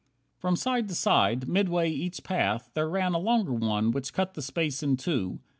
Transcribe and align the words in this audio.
28 0.39 0.41
From 0.41 0.55
side 0.55 0.87
to 0.87 0.95
side, 0.95 1.47
midway 1.47 1.87
each 1.87 2.23
path, 2.23 2.71
there 2.73 2.89
ran 2.89 3.13
A 3.13 3.19
longer 3.19 3.53
one 3.53 3.91
which 3.91 4.13
cut 4.13 4.33
the 4.33 4.41
space 4.41 4.81
in 4.81 4.97
two. 4.97 5.37